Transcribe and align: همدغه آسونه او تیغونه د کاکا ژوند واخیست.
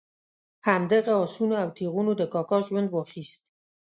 همدغه 0.67 1.11
آسونه 1.23 1.55
او 1.63 1.69
تیغونه 1.77 2.13
د 2.17 2.21
کاکا 2.33 2.57
ژوند 2.67 2.87
واخیست. 2.91 3.41